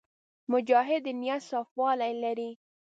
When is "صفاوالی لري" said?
1.51-2.51